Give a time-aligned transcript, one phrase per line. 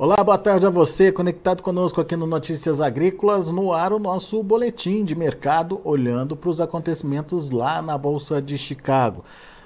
[0.00, 4.40] Olá, boa tarde a você, conectado conosco aqui no Notícias Agrícolas, no ar o nosso
[4.44, 9.24] boletim de mercado, olhando para os acontecimentos lá na Bolsa de Chicago.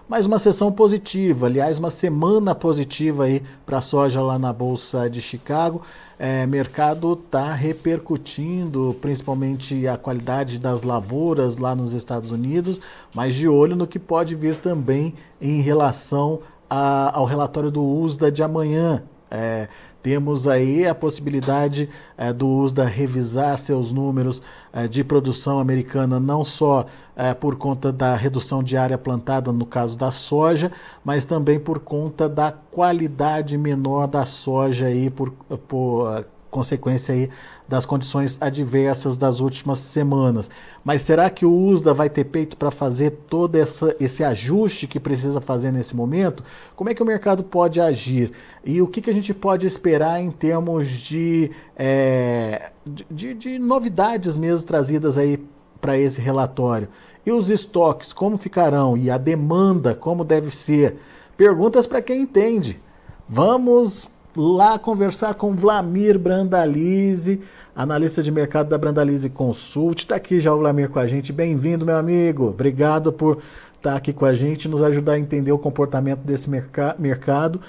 [0.09, 5.11] Mais uma sessão positiva, aliás, uma semana positiva aí para a soja lá na Bolsa
[5.11, 5.83] de Chicago.
[6.19, 12.81] É, mercado está repercutindo principalmente a qualidade das lavouras lá nos Estados Unidos,
[13.15, 16.41] mas de olho no que pode vir também em relação
[16.71, 19.03] a, ao relatório do USDA de amanhã.
[19.35, 19.67] É,
[20.03, 21.89] temos aí a possibilidade
[22.19, 27.93] é, do USDA revisar seus números é, de produção americana, não só é, por conta
[27.93, 30.73] da redução de área plantada, no caso da soja,
[31.05, 35.31] mas também por conta da qualidade menor da soja aí, por,
[35.69, 37.31] por consequência aí
[37.67, 40.51] das condições adversas das últimas semanas.
[40.85, 45.01] Mas será que o USDA vai ter peito para fazer todo essa, esse ajuste que
[45.01, 46.45] precisa fazer nesse momento?
[46.77, 48.33] Como é que o mercado pode agir?
[48.63, 52.71] E o que, que a gente pode esperar em termos de, é,
[53.11, 55.43] de, de novidades mesmo trazidas aí
[55.81, 56.89] para esse relatório?
[57.25, 58.97] E os estoques, como ficarão?
[58.97, 60.97] E a demanda, como deve ser?
[61.35, 62.79] Perguntas para quem entende.
[63.27, 67.41] Vamos lá conversar com Vlamir Brandalize,
[67.75, 70.01] analista de mercado da Brandalize Consult.
[70.01, 71.33] Está aqui já o Vlamir com a gente.
[71.33, 72.49] Bem-vindo, meu amigo.
[72.49, 73.39] Obrigado por
[73.77, 77.61] estar tá aqui com a gente, nos ajudar a entender o comportamento desse merc mercado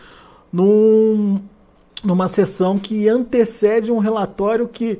[0.51, 1.41] num,
[2.03, 4.99] numa sessão que antecede um relatório que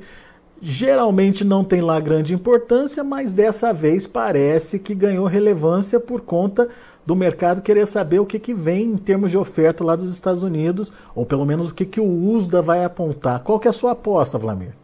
[0.64, 6.70] geralmente não tem lá grande importância, mas dessa vez parece que ganhou relevância por conta
[7.04, 10.42] do mercado querer saber o que, que vem em termos de oferta lá dos Estados
[10.42, 13.40] Unidos, ou pelo menos o que, que o USDA vai apontar.
[13.40, 14.74] Qual que é a sua aposta, Vlamir?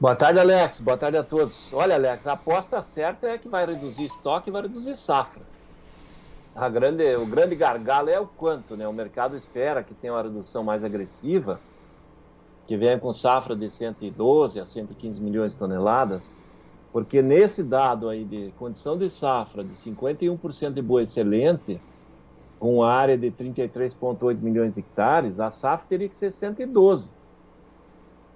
[0.00, 0.80] Boa tarde, Alex.
[0.80, 1.72] Boa tarde a todos.
[1.72, 5.42] Olha, Alex, a aposta certa é que vai reduzir estoque e vai reduzir safra.
[6.56, 8.88] A grande, o grande gargalo é o quanto, né?
[8.88, 11.60] O mercado espera que tenha uma redução mais agressiva,
[12.66, 16.36] que venha com safra de 112 a 115 milhões de toneladas,
[16.92, 21.80] porque nesse dado aí de condição de safra de 51% de boa excelente,
[22.58, 27.10] com área de 33,8 milhões de hectares, a safra teria que ser 112.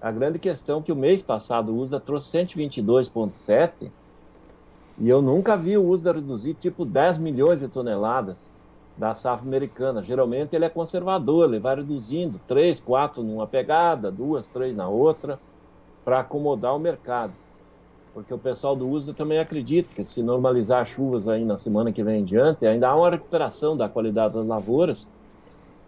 [0.01, 3.91] A grande questão é que o mês passado o USDA trouxe 122,7
[4.99, 8.51] e eu nunca vi o USDA reduzir tipo 10 milhões de toneladas
[9.01, 10.03] da safra americana.
[10.03, 15.41] Geralmente ele é conservador, ele vai reduzindo 3, 4 numa pegada, 2, 3 na outra,
[16.05, 17.33] para acomodar o mercado
[18.13, 21.93] porque o pessoal do USDA também acredita que se normalizar as chuvas aí na semana
[21.93, 25.07] que vem em diante, ainda há uma recuperação da qualidade das lavouras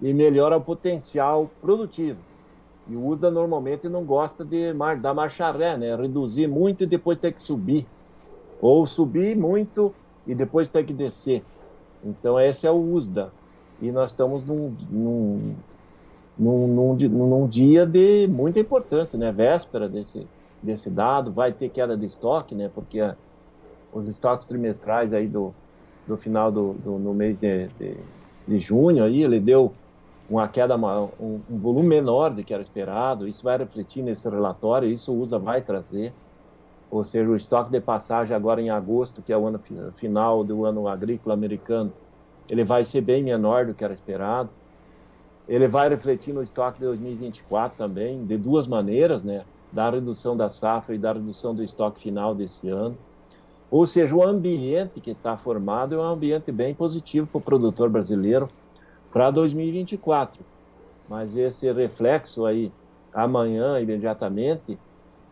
[0.01, 2.19] e melhora o potencial produtivo.
[2.89, 5.95] E o USDA normalmente não gosta de mar, dar marcha ré, né?
[5.95, 7.87] Reduzir muito e depois ter que subir.
[8.61, 9.95] Ou subir muito
[10.27, 11.45] e depois ter que descer.
[12.05, 13.33] Então esse é o USDA.
[13.81, 15.55] E nós estamos num, num,
[16.39, 19.33] num, num, num dia de muita importância, né?
[19.33, 20.27] Véspera desse,
[20.63, 22.71] desse dado, vai ter queda de estoque, né?
[22.73, 23.17] Porque a,
[23.93, 25.53] os estoques trimestrais aí do,
[26.07, 27.97] do final do, do no mês de, de,
[28.47, 29.73] de, junho aí, ele deu
[30.31, 34.89] uma queda, um, um, volume menor do que era esperado, isso vai refletir nesse relatório,
[34.89, 36.13] isso o USA vai trazer,
[36.93, 39.59] ou seja, o estoque de passagem agora em agosto, que é o ano
[39.97, 41.91] final do ano agrícola americano,
[42.47, 44.51] ele vai ser bem menor do que era esperado,
[45.49, 49.43] ele vai refletir no estoque de 2024 também, de duas maneiras, né?
[49.73, 52.99] da redução da safra e da redução do estoque final desse ano.
[53.71, 57.89] Ou seja, o ambiente que está formado é um ambiente bem positivo para o produtor
[57.89, 58.51] brasileiro
[59.11, 60.45] para 2024.
[61.09, 62.71] Mas esse reflexo aí,
[63.15, 64.79] amanhã, imediatamente,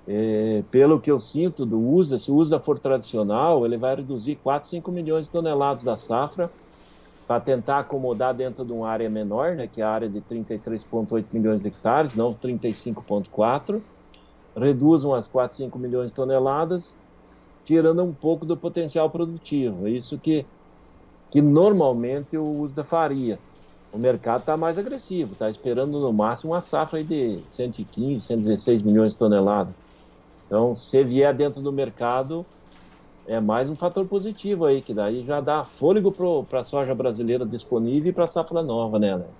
[0.09, 4.37] é, pelo que eu sinto do USDA, se o USDA for tradicional, ele vai reduzir
[4.37, 6.50] 4, 5 milhões de toneladas da safra
[7.27, 11.27] para tentar acomodar dentro de uma área menor, né, que é a área de 33,8
[11.33, 13.81] milhões de hectares, não 35,4
[14.56, 16.97] reduzam as 4, 5 milhões de toneladas,
[17.65, 19.87] tirando um pouco do potencial produtivo.
[19.87, 20.44] É isso que,
[21.30, 23.39] que normalmente o USDA faria.
[23.92, 29.13] O mercado está mais agressivo, está esperando no máximo uma safra de 115, 116 milhões
[29.13, 29.75] de toneladas.
[30.51, 32.45] Então, se vier dentro do mercado,
[33.25, 36.11] é mais um fator positivo aí, que daí já dá fôlego
[36.43, 39.31] para a soja brasileira disponível e para a safra nova, né, Alex?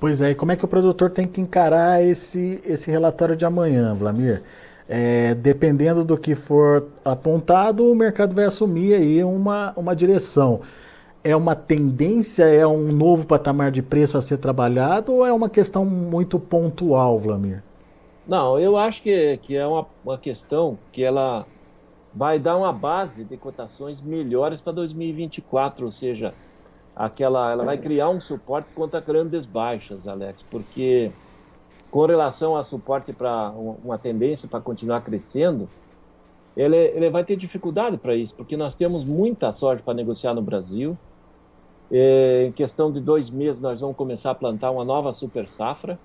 [0.00, 3.44] Pois é, e como é que o produtor tem que encarar esse, esse relatório de
[3.44, 4.42] amanhã, Vlamir?
[4.88, 10.62] É, dependendo do que for apontado, o mercado vai assumir aí uma, uma direção.
[11.22, 15.50] É uma tendência, é um novo patamar de preço a ser trabalhado ou é uma
[15.50, 17.62] questão muito pontual, Vlamir?
[18.26, 21.46] Não, eu acho que, que é uma, uma questão que ela
[22.14, 26.34] vai dar uma base de cotações melhores para 2024, ou seja,
[26.94, 31.12] aquela, ela vai criar um suporte contra grandes baixas, Alex, porque
[31.90, 35.68] com relação a suporte para uma tendência para continuar crescendo,
[36.56, 40.42] ele, ele vai ter dificuldade para isso, porque nós temos muita soja para negociar no
[40.42, 40.96] Brasil.
[41.90, 45.98] É, em questão de dois meses, nós vamos começar a plantar uma nova super safra.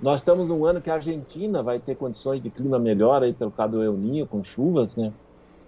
[0.00, 3.50] Nós estamos num ano que a Argentina vai ter condições de clima melhor aí pelo
[3.50, 5.12] causa do El Ninho, com chuvas, né?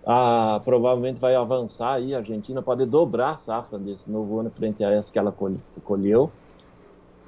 [0.04, 4.84] Ah, provavelmente vai avançar aí, a Argentina pode dobrar a safra desse novo ano frente
[4.84, 5.34] a essa que ela
[5.84, 6.30] colheu.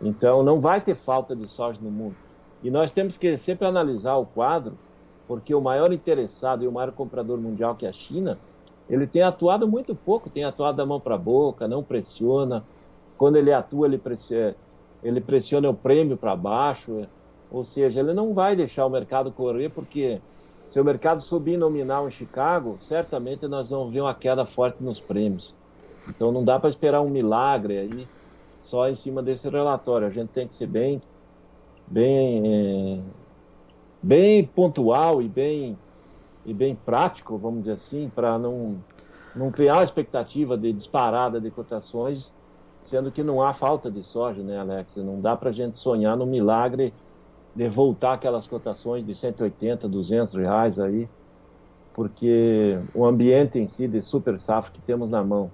[0.00, 2.14] Então, não vai ter falta de soja no mundo.
[2.62, 4.74] E nós temos que sempre analisar o quadro,
[5.26, 8.38] porque o maior interessado e o maior comprador mundial, que é a China,
[8.88, 12.64] ele tem atuado muito pouco, tem atuado da mão para a boca, não pressiona.
[13.16, 14.54] Quando ele atua, ele pressiona,
[15.02, 17.06] ele pressiona o prêmio para baixo.
[17.50, 20.20] Ou seja, ele não vai deixar o mercado correr, porque
[20.68, 25.00] se o mercado subir nominal em Chicago, certamente nós vamos ver uma queda forte nos
[25.00, 25.54] prêmios.
[26.08, 28.08] Então não dá para esperar um milagre aí
[28.62, 30.06] só em cima desse relatório.
[30.06, 31.00] A gente tem que ser bem,
[31.86, 33.00] bem, é,
[34.02, 35.78] bem pontual e bem,
[36.44, 38.76] e bem prático, vamos dizer assim, para não,
[39.34, 42.34] não criar expectativa de disparada de cotações,
[42.88, 44.96] sendo que não há falta de soja, né, Alex?
[44.96, 46.92] Não dá para a gente sonhar no milagre
[47.54, 51.08] de voltar aquelas cotações de 180, 200 reais aí,
[51.94, 55.50] porque o ambiente em si de super safra que temos na mão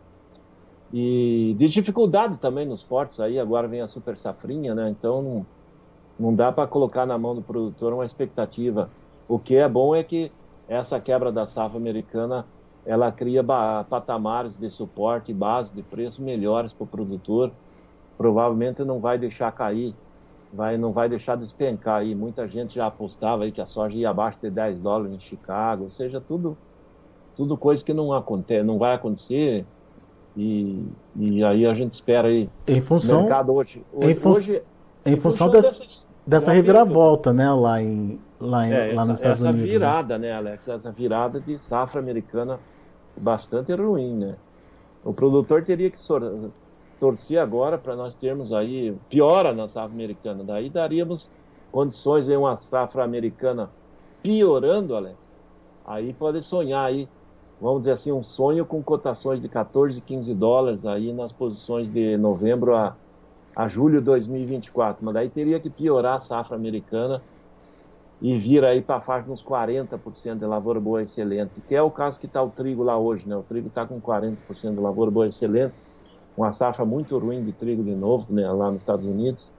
[0.96, 4.88] e de dificuldade também nos portos aí, agora vem a super safrinha, né?
[4.90, 5.46] Então não,
[6.16, 8.88] não dá para colocar na mão do produtor uma expectativa.
[9.26, 10.31] O que é bom é que
[10.69, 12.46] essa quebra da safra americana
[12.86, 13.42] ela cria
[13.88, 17.50] patamares de suporte e base de preço melhores para o produtor.
[18.16, 19.94] Provavelmente não vai deixar cair,
[20.52, 22.14] vai, não vai deixar despencar aí.
[22.14, 25.84] Muita gente já apostava aí que a soja ia abaixo de 10 dólares em Chicago,
[25.84, 26.56] ou seja, tudo,
[27.34, 29.64] tudo coisa que não acontece, não vai acontecer
[30.36, 30.84] e,
[31.16, 32.48] e aí a gente espera aí.
[32.66, 33.22] Em função.
[33.22, 34.62] Mercado hoje, hoje, em, fun hoje,
[35.06, 35.84] em função dessa,
[36.26, 39.75] dessa reviravolta, né, lá, em, lá, em, é, lá nos Estados essa Unidos.
[39.75, 39.90] Essa né?
[39.90, 40.28] virada, né?
[40.28, 40.69] né, Alex?
[40.69, 42.60] Essa virada de safra americana
[43.16, 44.37] bastante ruim, né?
[45.05, 45.99] O produtor teria que
[46.99, 51.28] torcer agora para nós termos aí, piora na safra americana, daí daríamos
[51.70, 53.70] condições de uma safra americana
[54.22, 55.16] piorando, Alex.
[55.87, 57.08] Aí pode sonhar aí
[57.61, 62.17] vamos dizer assim, um sonho com cotações de 14, 15 dólares aí nas posições de
[62.17, 62.94] novembro a,
[63.55, 65.05] a julho de 2024.
[65.05, 67.22] Mas daí teria que piorar a safra americana
[68.24, 71.90] e vir aí para a faixa uns 40% de lavoura boa excelente, que é o
[71.90, 73.36] caso que está o trigo lá hoje, né?
[73.36, 74.36] O trigo está com 40%
[74.74, 75.74] de lavoura boa excelente,
[76.34, 79.52] uma safra muito ruim de trigo de novo, né, lá nos Estados Unidos.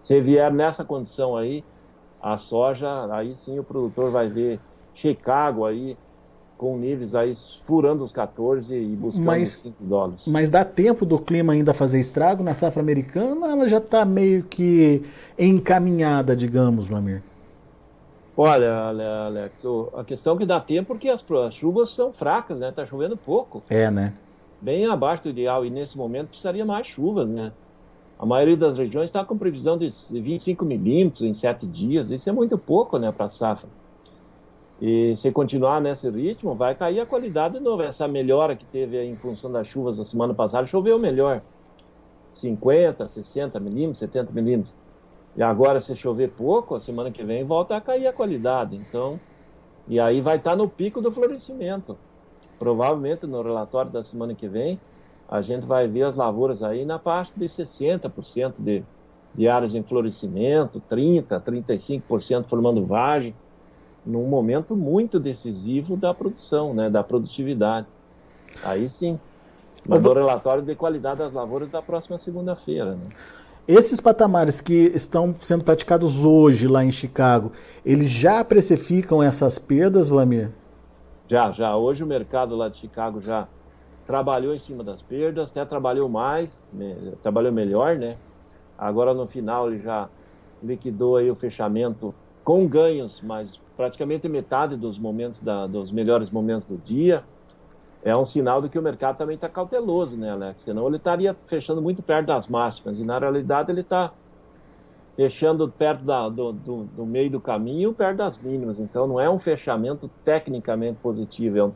[0.00, 1.62] Se vier nessa condição aí,
[2.22, 4.58] a soja, aí sim o produtor vai ver
[4.94, 5.94] Chicago aí
[6.56, 10.22] com níveis aí furando os 14 e buscando mas, os 15 dólares.
[10.26, 14.42] Mas dá tempo do clima ainda fazer estrago na safra americana ela já está meio
[14.42, 15.02] que
[15.38, 17.22] encaminhada, digamos, Vlamir?
[18.36, 18.74] Olha,
[19.26, 19.62] Alex,
[19.94, 22.72] a questão é que dá tempo porque as, as chuvas são fracas, né?
[22.72, 23.62] Tá chovendo pouco.
[23.68, 24.14] É, né?
[24.60, 27.52] Bem abaixo do ideal e nesse momento precisaria mais chuvas, né?
[28.18, 32.10] A maioria das regiões está com previsão de 25 milímetros em sete dias.
[32.10, 33.66] Isso é muito pouco, né, para a safra.
[34.78, 37.82] E se continuar nesse ritmo, vai cair a qualidade de novo.
[37.82, 41.40] Essa melhora que teve em função das chuvas da semana passada, choveu melhor.
[42.34, 44.74] 50, 60 milímetros, 70 milímetros.
[45.36, 48.76] E agora, se chover pouco, a semana que vem volta a cair a qualidade.
[48.76, 49.18] Então,
[49.86, 51.96] e aí vai estar no pico do florescimento.
[52.58, 54.78] Provavelmente no relatório da semana que vem,
[55.28, 58.82] a gente vai ver as lavouras aí na parte de 60% de,
[59.34, 63.34] de áreas em florescimento, 30%, 35% formando vagem
[64.04, 67.86] num momento muito decisivo da produção, né, da produtividade.
[68.62, 69.18] Aí sim.
[69.86, 72.96] Mas o relatório de qualidade das lavouras da próxima segunda-feira.
[72.96, 73.08] Né?
[73.68, 77.52] Esses patamares que estão sendo praticados hoje lá em Chicago,
[77.84, 80.50] eles já precificam essas perdas, Vlamir?
[81.28, 81.76] Já, já.
[81.76, 83.46] Hoje o mercado lá de Chicago já
[84.06, 88.16] trabalhou em cima das perdas, até trabalhou mais, né, trabalhou melhor, né?
[88.76, 90.08] Agora no final ele já
[90.60, 92.12] liquidou aí o fechamento
[92.42, 97.22] com ganhos, mas praticamente metade dos momentos da, dos melhores momentos do dia,
[98.02, 100.62] é um sinal de que o mercado também está cauteloso, né, Alex?
[100.62, 104.12] Senão ele estaria fechando muito perto das máximas e na realidade ele está
[105.16, 108.78] fechando perto da, do, do, do, meio do caminho, perto das mínimas.
[108.78, 111.72] Então não é um fechamento tecnicamente positivo, é um,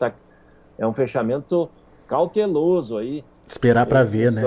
[0.78, 1.69] é um fechamento
[2.07, 3.23] cauteloso aí.
[3.47, 4.43] Esperar para ver, né?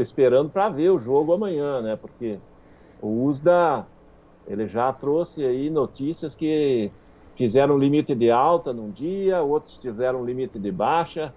[0.00, 1.96] Esperando para ver o jogo amanhã, né?
[1.96, 2.38] Porque
[3.00, 3.86] o USDA
[4.48, 6.90] ele já trouxe aí notícias que
[7.36, 11.32] fizeram limite de alta num dia, outros fizeram limite de baixa.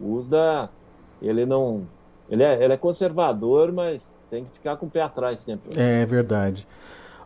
[0.00, 0.70] O USDA,
[1.20, 1.82] ele não.
[2.30, 5.70] Ele é, ele é conservador, mas tem que ficar com o pé atrás sempre.
[5.76, 6.66] É verdade.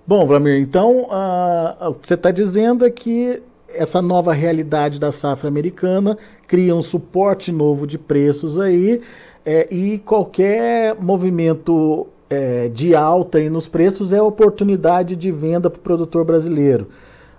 [0.07, 5.11] Bom, Vlamir, então uh, o que você está dizendo é que essa nova realidade da
[5.11, 9.00] safra americana cria um suporte novo de preços aí
[9.45, 15.79] é, e qualquer movimento é, de alta aí nos preços é oportunidade de venda para
[15.79, 16.88] o produtor brasileiro.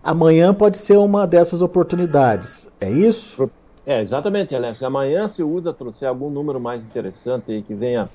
[0.04, 3.50] Amanhã pode ser uma dessas oportunidades, é isso?
[3.86, 4.84] É, exatamente, Alex.
[4.84, 8.10] Amanhã, se o USA trouxer algum número mais interessante aí que venha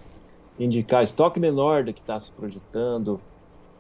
[0.59, 3.19] indicar estoque menor do que está se projetando,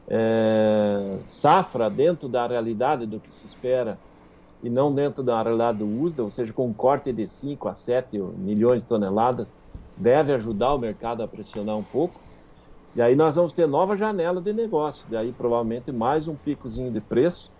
[0.08, 3.98] é, safra dentro da realidade do que se espera
[4.62, 7.74] e não dentro da realidade do USDA, ou seja, com um corte de 5 a
[7.74, 9.48] 7 milhões de toneladas,
[9.98, 12.18] deve ajudar o mercado a pressionar um pouco.
[12.96, 17.02] E aí nós vamos ter nova janela de negócio, daí provavelmente mais um picozinho de
[17.02, 17.50] preço.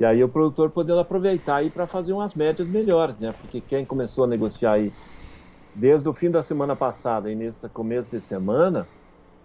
[0.00, 3.34] E aí o produtor podendo aproveitar aí para fazer umas médias melhores, né?
[3.38, 4.90] Porque quem começou a negociar aí
[5.74, 8.88] desde o fim da semana passada e nesse começo de semana,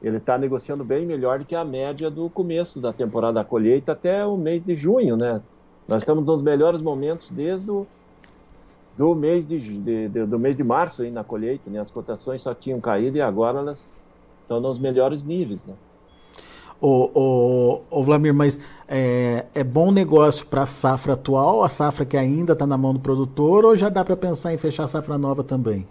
[0.02, 3.92] ele está negociando bem melhor do que a média do começo da temporada da colheita
[3.92, 5.42] até o mês de junho, né?
[5.90, 7.86] Nós estamos nos melhores momentos desde o
[8.98, 11.82] do mês de, de, de, do mês de março aí na colheita, né?
[11.82, 13.92] As cotações só tinham caído e agora elas
[14.44, 15.74] estão nos melhores níveis, né?
[16.82, 22.18] Ô, ô Vlamir, mas é, é bom negócio para a safra atual, a safra que
[22.18, 25.18] ainda está na mão do produtor, ou já dá para pensar em fechar a safra
[25.18, 25.88] nova também?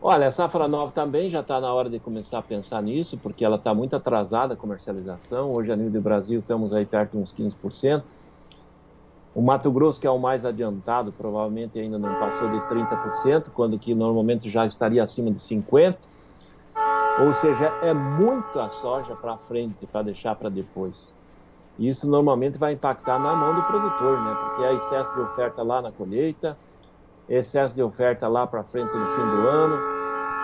[0.00, 3.44] Olha, a safra nova também já está na hora de começar a pensar nisso, porque
[3.44, 5.50] ela está muito atrasada a comercialização.
[5.56, 8.02] Hoje, a nível do Brasil, estamos aí perto de uns 15%.
[9.34, 13.78] O Mato Grosso, que é o mais adiantado, provavelmente ainda não passou de 30%, quando
[13.78, 15.96] que normalmente já estaria acima de 50%.
[17.20, 21.14] Ou seja, é muita soja para frente, para deixar para depois.
[21.78, 24.36] E isso normalmente vai impactar na mão do produtor, né?
[24.40, 26.56] Porque há excesso de oferta lá na colheita,
[27.28, 29.96] excesso de oferta lá para frente no fim do ano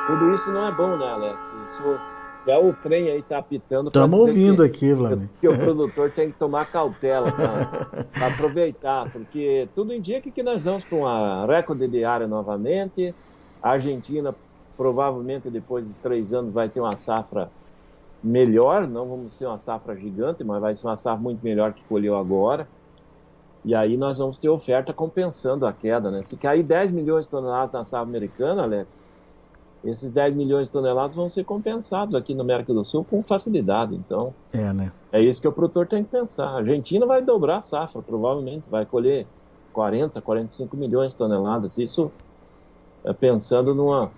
[0.06, 1.38] tudo isso não é bom, né, Alex?
[1.68, 2.00] Isso
[2.46, 3.86] é o trem aí tá apitando.
[3.86, 5.28] Estamos ouvindo que, aqui, Vladimir.
[5.40, 10.84] Que o produtor tem que tomar cautela para aproveitar, porque tudo indica que nós vamos
[10.84, 13.14] para uma recorde diária novamente.
[13.62, 14.34] A Argentina,
[14.76, 17.50] provavelmente, depois de três anos, vai ter uma safra
[18.22, 18.86] melhor.
[18.86, 22.16] Não vamos ser uma safra gigante, mas vai ser uma safra muito melhor que colheu
[22.16, 22.66] agora.
[23.64, 26.22] E aí nós vamos ter oferta compensando a queda, né?
[26.24, 28.96] Se cair 10 milhões de toneladas na safra americana, Alex,
[29.84, 33.94] esses 10 milhões de toneladas vão ser compensados aqui no América do Sul com facilidade.
[33.94, 34.92] Então, é, né?
[35.12, 36.46] é isso que o produtor tem que pensar.
[36.46, 39.26] A Argentina vai dobrar a safra, provavelmente, vai colher
[39.72, 41.78] 40, 45 milhões de toneladas.
[41.78, 42.10] Isso
[43.04, 44.10] é pensando numa,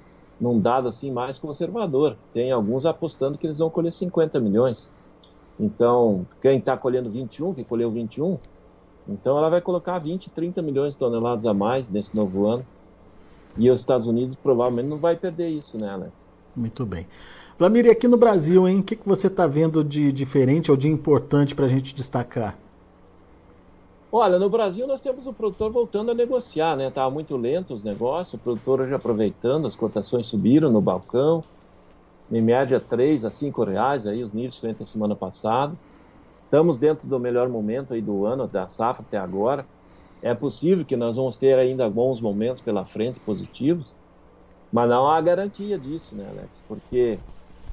[0.44, 2.16] num dado assim mais conservador.
[2.34, 4.90] Tem alguns apostando que eles vão colher 50 milhões.
[5.58, 8.38] Então, quem está colhendo 21, que colheu 21,
[9.08, 12.66] então ela vai colocar 20, 30 milhões de toneladas a mais nesse novo ano.
[13.56, 16.12] E os Estados Unidos provavelmente não vai perder isso, né, Alex?
[16.54, 17.06] Muito bem.
[17.58, 20.76] Vlamir, e aqui no Brasil, hein, o que, que você está vendo de diferente ou
[20.76, 22.58] de importante para a gente destacar?
[24.16, 26.87] Olha, no Brasil nós temos o produtor voltando a negociar, né?
[26.87, 31.42] Estava muito lento os negócios, o produtor hoje aproveitando, as cotações subiram no balcão,
[32.30, 35.73] em média 3 a 5 reais, aí os níveis frente à semana passada.
[36.44, 39.66] Estamos dentro do melhor momento aí do ano, da safra até agora.
[40.23, 43.92] É possível que nós vamos ter ainda bons momentos pela frente, positivos,
[44.73, 46.50] mas não há garantia disso, né, Alex?
[46.68, 47.18] Porque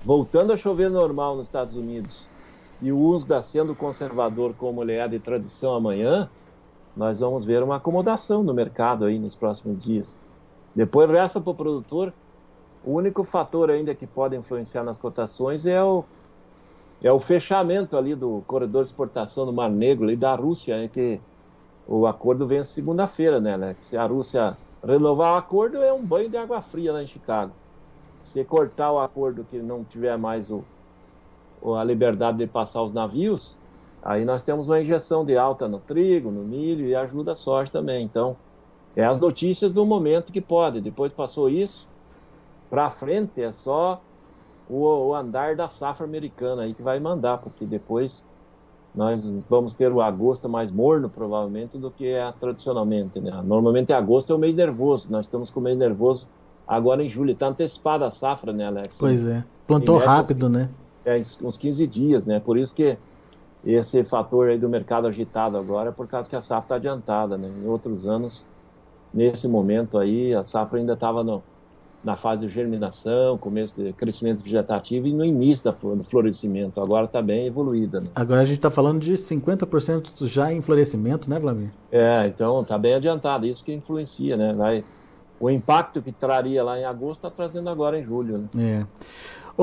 [0.04, 2.26] voltando a chover normal nos Estados Unidos
[2.82, 6.30] e o uso da sendo conservador como ele é de tradição amanhã,
[6.96, 10.14] nós vamos ver uma acomodação no mercado aí nos próximos dias.
[10.76, 12.14] Depois resta para o produtor,
[12.84, 16.04] o único fator ainda que pode influenciar nas cotações é o,
[17.02, 20.90] é o fechamento ali do corredor de exportação do Mar Negro e da Rússia, né,
[20.92, 21.20] que
[21.88, 23.84] o acordo vence segunda-feira, né, Alex?
[23.84, 27.52] Se a Rússia renovar o acordo, é um banho de água fria lá em Chicago.
[28.24, 30.64] Se cortar o acordo que não tiver mais o,
[31.78, 33.58] a liberdade de passar os navios,
[34.02, 37.72] aí nós temos uma injeção de alta no trigo, no milho e ajuda a soja
[37.72, 38.04] também.
[38.04, 38.36] Então,
[38.96, 40.82] é as notícias do momento que pode.
[40.82, 41.88] Depois passou isso,
[42.70, 44.02] para frente é só
[44.70, 48.26] o, o andar da safra americana aí que vai mandar, porque depois
[48.94, 53.20] nós vamos ter o agosto mais morno, provavelmente, do que é tradicionalmente.
[53.20, 53.32] Né?
[53.44, 55.08] Normalmente, agosto é o mês nervoso.
[55.10, 56.28] Nós estamos com o mês nervoso
[56.68, 57.32] agora em julho.
[57.32, 58.96] Está antecipada a safra, né, Alex?
[59.00, 59.44] Pois é.
[59.66, 60.70] Plantou rápido, né?
[61.06, 62.40] É, uns 15 dias, né?
[62.40, 62.98] Por isso que
[63.66, 67.38] esse fator aí do mercado agitado agora é por causa que a safra está adiantada,
[67.38, 67.50] né?
[67.64, 68.44] Em outros anos,
[69.14, 71.24] nesse momento aí, a safra ainda estava
[72.04, 76.82] na fase de germinação, começo de crescimento vegetativo e no início do florescimento.
[76.82, 78.00] Agora está bem evoluída.
[78.00, 78.08] Né?
[78.16, 81.70] Agora a gente está falando de 50% já em florescimento, né, Vladimir?
[81.92, 83.46] É, então está bem adiantado.
[83.46, 84.54] Isso que influencia, né?
[84.54, 84.84] Vai,
[85.40, 88.50] o impacto que traria lá em agosto está trazendo agora em julho.
[88.54, 88.80] Né?
[88.80, 88.86] É.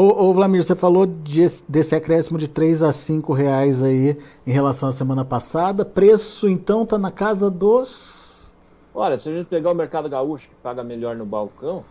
[0.01, 4.53] Ô, ô Vlamir, você falou de, desse acréscimo de 3 a 5 reais aí em
[4.53, 5.85] relação à semana passada.
[5.85, 8.49] Preço, então, tá na casa dos...
[8.95, 11.83] Olha, se a gente pegar o mercado gaúcho, que paga melhor no balcão,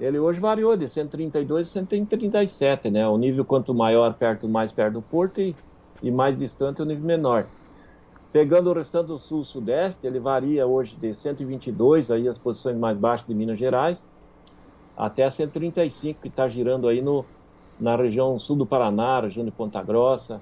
[0.00, 3.06] ele hoje variou de 132 a 137, né?
[3.06, 5.54] O nível quanto maior, perto mais perto do porto e,
[6.02, 7.44] e mais distante o nível menor.
[8.32, 13.28] Pegando o restante do sul-sudeste, ele varia hoje de 122, aí as posições mais baixas
[13.28, 14.10] de Minas Gerais,
[14.98, 17.24] até 135, que está girando aí no,
[17.78, 20.40] na região sul do Paraná, região de Ponta Grossa,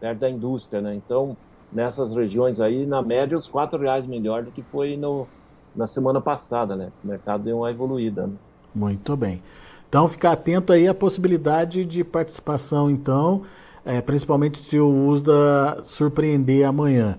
[0.00, 0.94] perto da indústria, né?
[0.94, 1.36] Então,
[1.70, 5.28] nessas regiões aí, na média, os quatro reais melhor do que foi no,
[5.76, 6.90] na semana passada, né?
[7.04, 8.26] O mercado deu uma evoluída.
[8.26, 8.32] Né?
[8.74, 9.42] Muito bem.
[9.86, 13.42] Então, ficar atento aí à possibilidade de participação, então,
[13.84, 17.18] é, principalmente se o USDA surpreender amanhã.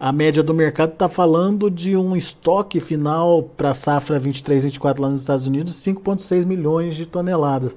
[0.00, 5.10] A média do mercado está falando de um estoque final para a safra 23-24 lá
[5.10, 7.76] nos Estados Unidos, 5,6 milhões de toneladas.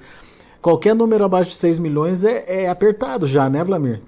[0.62, 4.00] Qualquer número abaixo de 6 milhões é, é apertado já, né, Vlamir?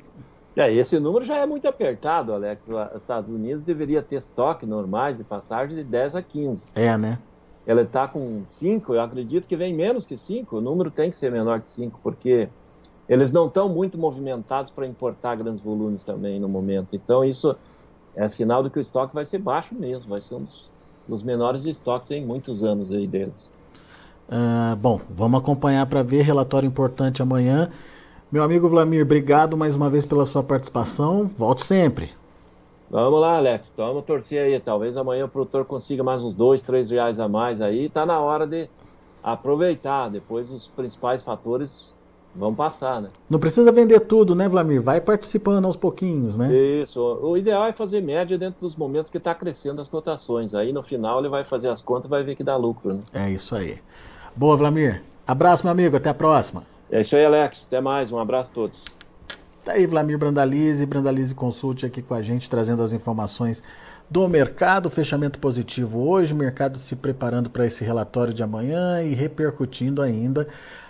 [0.57, 2.65] É, esse número já é muito apertado, Alex.
[2.67, 6.65] Os Estados Unidos deveria ter estoque normais de passagem de 10 a 15.
[6.75, 7.19] É, né?
[7.67, 10.57] Ela está com 5, eu acredito que vem menos que 5.
[10.57, 12.49] O número tem que ser menor que 5, porque
[13.07, 16.89] eles não estão muito movimentados para importar grandes volumes também no momento.
[16.95, 17.55] Então, isso
[18.17, 20.71] é sinal de que o estoque vai ser baixo mesmo, vai ser um dos,
[21.07, 23.51] dos menores estoques em muitos anos aí deles.
[24.29, 27.71] Uh, bom, vamos acompanhar para ver relatório importante amanhã.
[28.33, 31.27] Meu amigo Vlamir, obrigado mais uma vez pela sua participação.
[31.27, 32.11] Volte sempre.
[32.91, 33.71] Vamos lá, Alex.
[33.73, 34.59] Então, vamos torcer aí.
[34.59, 37.87] Talvez amanhã o produtor consiga mais uns dois, três reais a mais aí.
[37.87, 38.69] Está na hora de
[39.23, 40.09] aproveitar.
[40.09, 41.95] Depois os principais fatores
[42.39, 43.09] Vamos passar, né?
[43.31, 44.83] Não precisa vender tudo, né, Vlamir?
[44.83, 46.55] Vai participando aos pouquinhos, né?
[46.55, 47.01] Isso.
[47.01, 50.55] O ideal é fazer média dentro dos momentos que está crescendo as cotações.
[50.55, 53.01] Aí no final ele vai fazer as contas e vai ver que dá lucro, né?
[53.15, 53.79] É isso aí.
[54.35, 55.03] Boa, Vlamir.
[55.27, 55.97] Abraço, meu amigo.
[55.97, 56.63] Até a próxima.
[56.91, 57.65] É isso aí, Alex.
[57.67, 58.13] Até mais.
[58.13, 58.96] Um abraço a todos.
[59.67, 63.65] Tá aí, Vlamir Brandalize, Brandalize Consult aqui com a gente, trazendo as informações
[64.09, 64.89] do mercado.
[64.89, 70.47] Fechamento positivo hoje, mercado se preparando para esse relatório de amanhã e repercutindo ainda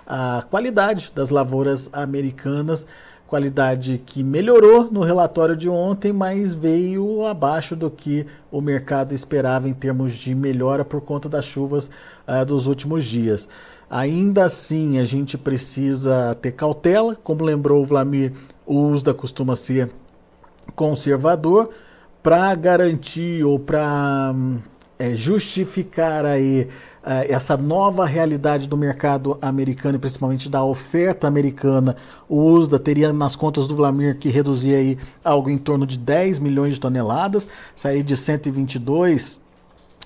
[0.07, 2.87] a qualidade das lavouras americanas,
[3.27, 9.67] qualidade que melhorou no relatório de ontem, mas veio abaixo do que o mercado esperava
[9.71, 11.91] em termos de melhora por conta das chuvas
[12.29, 13.49] uh, dos últimos dias.
[13.88, 18.33] Ainda assim, a gente precisa ter cautela, como lembrou o Vlamir,
[18.66, 19.90] o USDA costuma ser
[20.75, 21.70] conservador
[22.20, 24.35] para garantir ou para
[24.99, 26.68] é, justificar aí
[27.05, 31.94] é, essa nova realidade do mercado americano e principalmente da oferta americana,
[32.29, 36.40] o USDA teria nas contas do Vlamir que reduzir aí algo em torno de 10
[36.40, 37.46] milhões de toneladas,
[37.77, 39.46] sair de 122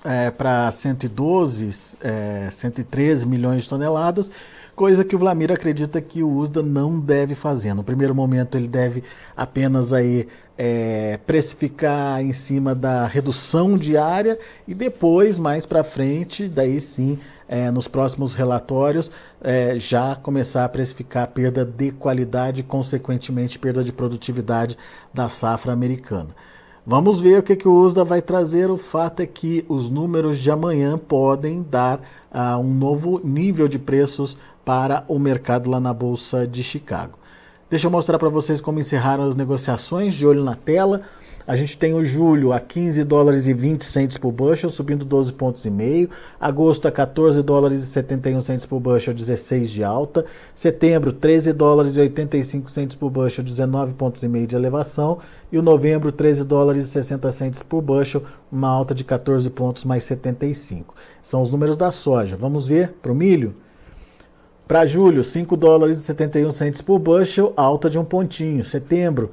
[0.03, 4.31] é, para 112, é, 113 milhões de toneladas
[4.75, 7.73] coisa que o Vlamir acredita que o USDA não deve fazer.
[7.75, 9.03] No primeiro momento ele deve
[9.37, 16.79] apenas aí é, precificar em cima da redução diária e depois, mais para frente, daí
[16.79, 19.11] sim, é, nos próximos relatórios,
[19.43, 24.77] é, já começar a precificar a perda de qualidade e, consequentemente, perda de produtividade
[25.13, 26.29] da safra americana.
[26.85, 28.71] Vamos ver o que, que o USDA vai trazer.
[28.71, 31.99] O fato é que os números de amanhã podem dar
[32.33, 37.19] uh, um novo nível de preços para o mercado lá na Bolsa de Chicago.
[37.69, 41.03] Deixa eu mostrar para vocês como encerraram as negociações, de olho na tela.
[41.47, 45.33] A gente tem o julho a 15 dólares e 20 centes por bushel, subindo 12
[45.33, 46.09] pontos e meio.
[46.39, 50.23] Agosto a 14 dólares e 71 centes por bushel, 16 de alta.
[50.53, 55.17] Setembro 13 dólares e 85 centes por bushel, 19 pontos e meio de elevação.
[55.51, 59.83] E o novembro 13 dólares e 60 centes por bushel, uma alta de 14 pontos
[59.83, 60.93] mais 75.
[61.23, 62.35] São os números da soja.
[62.35, 63.55] Vamos ver para o milho?
[64.67, 68.63] Para julho, 5 dólares e 71 centes por bushel, alta de um pontinho.
[68.63, 69.31] Setembro,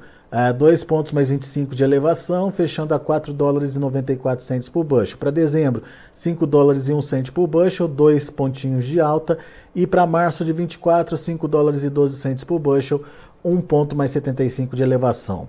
[0.57, 4.83] 2 uh, pontos mais 25 de elevação, fechando a 4 dólares e 94 centes por
[4.83, 5.17] bushel.
[5.17, 5.81] Para dezembro,
[6.13, 9.39] 5 dólares e 1 cento por bushel, 2 pontinhos de alta.
[9.73, 13.03] E para março de 24, 5 dólares e 12 centes por bushel,
[13.43, 15.47] 1 ponto mais 75 de elevação.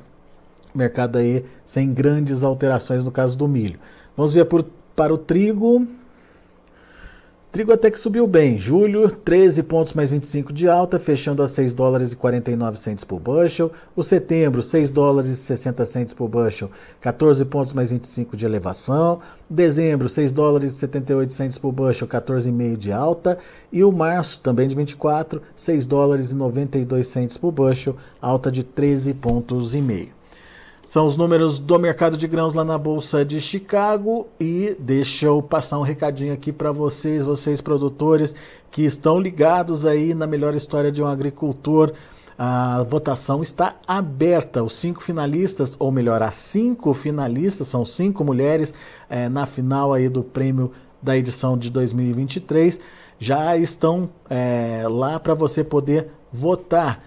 [0.75, 3.79] Mercado aí sem grandes alterações no caso do milho.
[4.17, 4.65] Vamos ver por,
[4.97, 5.87] para o trigo.
[7.53, 8.57] Trigo até que subiu bem.
[8.57, 13.19] Julho, 13 pontos mais 25 de alta, fechando a 6 dólares e 49 centes por
[13.19, 13.73] bushel.
[13.97, 19.19] O setembro, 6 dólares e 60 centes por bushel, 14 pontos mais 25 de elevação.
[19.49, 23.37] Dezembro, 6 dólares e 78 centes por bushel, 14,5 de alta.
[23.73, 28.63] E o março, também de 24, 6 dólares e 92 centes por bushel, alta de
[28.63, 30.20] 13 pontos e meio.
[30.91, 34.27] São os números do mercado de grãos lá na Bolsa de Chicago.
[34.41, 38.35] E deixa eu passar um recadinho aqui para vocês, vocês produtores
[38.73, 41.93] que estão ligados aí na melhor história de um agricultor.
[42.37, 44.65] A votação está aberta.
[44.65, 48.75] Os cinco finalistas, ou melhor, as cinco finalistas, são cinco mulheres
[49.09, 52.81] é, na final aí do prêmio da edição de 2023,
[53.17, 57.01] já estão é, lá para você poder votar.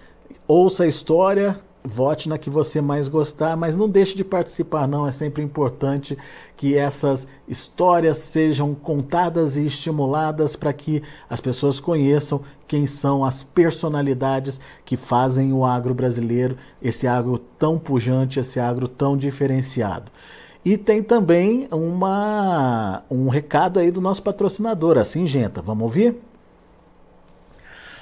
[0.48, 5.06] Ouça a história, vote na que você mais gostar, mas não deixe de participar, não.
[5.06, 6.16] É sempre importante
[6.56, 13.42] que essas histórias sejam contadas e estimuladas para que as pessoas conheçam quem são as
[13.42, 20.10] personalidades que fazem o agro brasileiro, esse agro tão pujante, esse agro tão diferenciado.
[20.64, 25.60] E tem também uma, um recado aí do nosso patrocinador, a Singenta.
[25.60, 26.16] Vamos ouvir?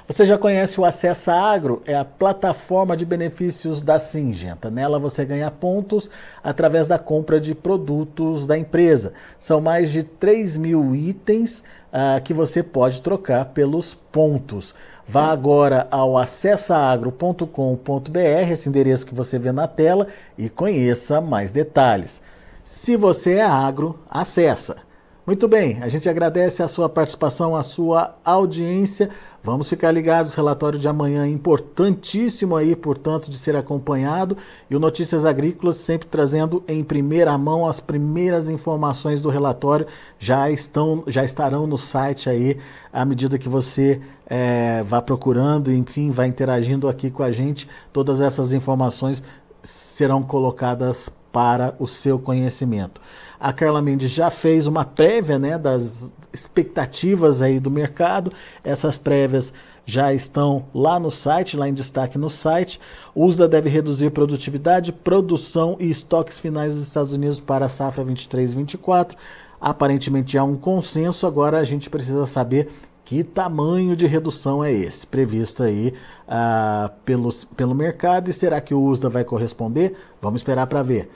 [0.09, 1.81] Você já conhece o Acessa Agro?
[1.87, 4.69] É a plataforma de benefícios da Singenta.
[4.69, 6.11] Nela você ganha pontos
[6.43, 9.12] através da compra de produtos da empresa.
[9.38, 11.62] São mais de 3 mil itens
[11.93, 14.75] uh, que você pode trocar pelos pontos.
[15.07, 22.21] Vá agora ao acessaagro.com.br, esse endereço que você vê na tela, e conheça mais detalhes.
[22.65, 24.79] Se você é agro, acessa.
[25.24, 29.08] Muito bem, a gente agradece a sua participação, a sua audiência.
[29.40, 34.37] Vamos ficar ligados, relatório de amanhã importantíssimo aí, portanto, de ser acompanhado.
[34.68, 39.87] E o Notícias Agrícolas sempre trazendo em primeira mão as primeiras informações do relatório.
[40.18, 42.58] Já estão, já estarão no site aí
[42.92, 47.68] à medida que você é, vá procurando, enfim, vai interagindo aqui com a gente.
[47.92, 49.22] Todas essas informações
[49.62, 53.01] serão colocadas para o seu conhecimento.
[53.40, 58.33] A Carla Mendes já fez uma prévia né, das expectativas aí do mercado.
[58.62, 59.53] Essas prévias
[59.85, 62.81] já estão lá no site, lá em destaque no site.
[63.14, 69.16] USDA deve reduzir produtividade, produção e estoques finais dos Estados Unidos para a safra 23-24.
[69.61, 72.68] Aparentemente há um consenso, agora a gente precisa saber
[73.12, 75.92] que tamanho de redução é esse previsto aí
[76.27, 79.94] uh, pelos, pelo mercado e será que o USDA vai corresponder?
[80.22, 81.11] Vamos esperar para ver.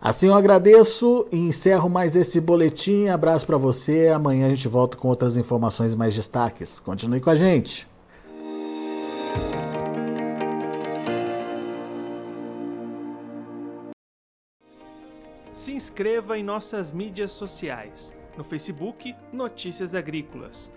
[0.00, 3.06] Assim eu agradeço e encerro mais esse boletim.
[3.06, 4.08] Abraço para você.
[4.08, 6.80] Amanhã a gente volta com outras informações mais destaques.
[6.80, 7.86] Continue com a gente.
[15.54, 18.12] Se inscreva em nossas mídias sociais.
[18.36, 20.76] No Facebook, Notícias Agrícolas.